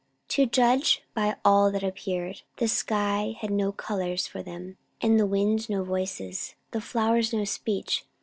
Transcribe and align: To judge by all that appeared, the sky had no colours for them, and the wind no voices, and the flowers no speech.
To 0.29 0.47
judge 0.47 1.03
by 1.13 1.35
all 1.45 1.69
that 1.71 1.83
appeared, 1.83 2.41
the 2.57 2.67
sky 2.67 3.37
had 3.39 3.51
no 3.51 3.71
colours 3.71 4.25
for 4.25 4.41
them, 4.41 4.77
and 4.99 5.19
the 5.19 5.27
wind 5.27 5.69
no 5.69 5.83
voices, 5.83 6.55
and 6.73 6.81
the 6.81 6.83
flowers 6.83 7.31
no 7.33 7.43
speech. 7.45 8.03